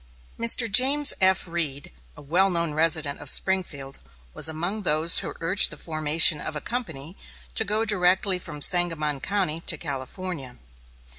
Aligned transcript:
Mr. 0.39 0.67
James 0.67 1.13
F. 1.21 1.47
Reed, 1.47 1.91
a 2.17 2.23
well 2.23 2.49
known 2.49 2.73
resident 2.73 3.19
of 3.19 3.29
Springfield, 3.29 3.99
was 4.33 4.49
among 4.49 4.81
those 4.81 5.19
who 5.19 5.35
urged 5.41 5.69
the 5.69 5.77
formation 5.77 6.41
of 6.41 6.55
a 6.55 6.59
company 6.59 7.15
to 7.53 7.63
go 7.63 7.85
directly 7.85 8.39
from 8.39 8.63
Sangamon 8.63 9.19
County 9.19 9.59
to 9.67 9.77
California. 9.77 10.57